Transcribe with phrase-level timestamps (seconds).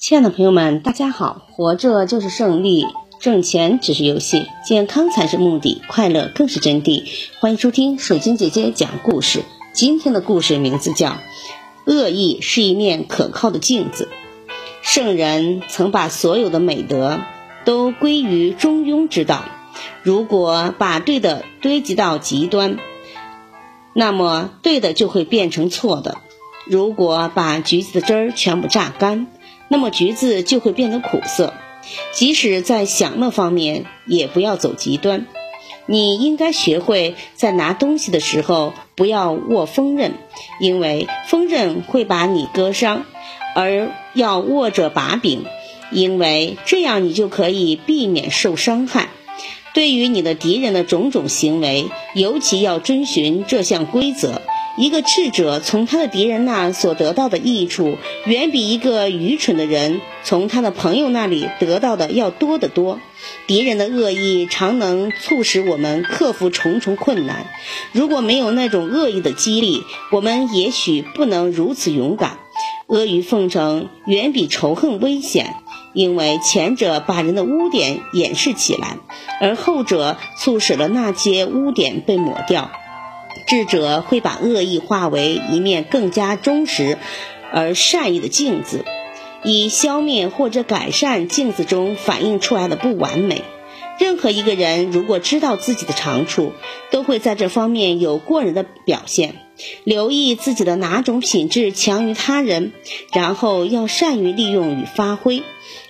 [0.00, 1.42] 亲爱的朋友们，大家好！
[1.50, 2.86] 活着就是胜利，
[3.18, 7.02] 挣钱只是游戏，健康才是目的，快乐更是真谛。
[7.40, 9.42] 欢迎收听水晶姐姐讲故事。
[9.72, 11.08] 今天的故事名字叫
[11.84, 14.08] 《恶意是一面可靠的镜子》。
[14.82, 17.18] 圣人曾把所有的美德
[17.64, 19.46] 都归于中庸之道。
[20.04, 22.78] 如果把对的堆积到极端，
[23.94, 26.18] 那么对的就会变成错的。
[26.66, 29.26] 如果把橘子的汁儿全部榨干，
[29.68, 31.54] 那么橘子就会变得苦涩。
[32.12, 35.26] 即使在享乐方面，也不要走极端。
[35.86, 40.12] 你应该学会在拿东西的时候不要握锋刃，
[40.60, 43.04] 因为锋刃会把你割伤；
[43.54, 45.46] 而要握着把柄，
[45.90, 49.08] 因为这样你就可以避免受伤害。
[49.72, 54.42] 对于你的敌人的种种行为，尤其要遵循这项规则。
[54.78, 63.00] 一个智者从他的敌人那所得到的益处，远比一个愚蠢的人从他的朋友那里得到的要多得多。
[63.48, 67.46] 敌人的恶意常能促使我们克服重重困难。
[67.90, 72.38] 如果没有那种恶意的激励，我们也许不能如此勇敢。
[72.86, 75.56] 阿谀奉承远比仇恨危险，
[75.92, 78.98] 因为前者把人的污点掩饰起来，
[79.40, 82.70] 而后者促使了那些污点被抹掉。
[83.48, 86.98] 智者会把恶意化为一面更加忠实
[87.50, 88.84] 而善意的镜子，
[89.42, 93.42] 以消灭或者改善镜子中反映出来的不完美。
[93.98, 96.52] 任何一个人如果知道自己的长处，
[96.90, 99.34] 都会在这方面有过人的表现。
[99.82, 102.72] 留意自己的哪种品质强于他人，
[103.12, 105.42] 然后要善于利用与发挥。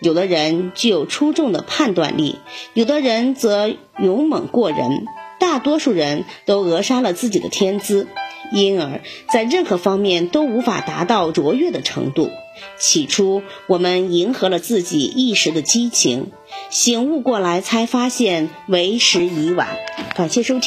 [0.00, 2.36] 有的人具有出众的判断力，
[2.74, 5.06] 有的人则勇猛过人。
[5.38, 8.06] 大多数人都扼杀了自己的天资，
[8.52, 9.00] 因而，
[9.32, 12.30] 在任何方面都无法达到卓越的程度。
[12.78, 16.30] 起初，我们迎合了自己一时的激情，
[16.70, 19.76] 醒悟过来才发现为时已晚。
[20.14, 20.62] 感谢收听。